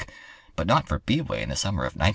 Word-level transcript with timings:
But 0.55 0.65
not 0.65 0.87
for 0.87 0.99
B'way 1.01 1.43
in 1.43 1.49
the 1.49 1.55
summer 1.55 1.81
of 1.83 1.93
1905!" 1.93 2.09